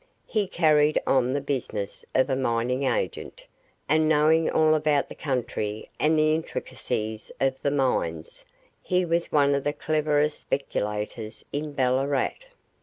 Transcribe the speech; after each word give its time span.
He 0.25 0.47
carried 0.47 0.99
on 1.05 1.33
the 1.33 1.41
business 1.41 2.03
of 2.15 2.31
a 2.31 2.35
mining 2.35 2.81
agent, 2.85 3.45
and 3.87 4.09
knowing 4.09 4.49
all 4.49 4.73
about 4.73 5.09
the 5.09 5.13
country 5.13 5.85
and 5.99 6.17
the 6.17 6.33
intricacies 6.33 7.31
of 7.39 7.61
the 7.61 7.69
mines, 7.69 8.43
he 8.81 9.05
was 9.05 9.31
one 9.31 9.53
of 9.53 9.63
the 9.63 9.73
cleverest 9.73 10.39
speculators 10.39 11.45
in 11.53 11.73
Ballarat. 11.73 12.33